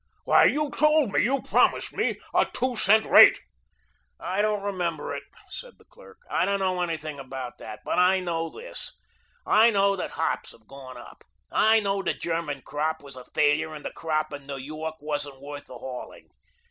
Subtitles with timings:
[0.23, 3.39] Why, you told me you promised me a two cent rate."
[4.19, 6.17] "I don't remember it," said the clerk.
[6.27, 7.81] "I don't know anything about that.
[7.85, 8.93] But I know this;
[9.45, 11.23] I know that hops have gone up.
[11.51, 14.95] I know the German crop was a failure and that the crop in New York
[15.01, 16.29] wasn't worth the hauling.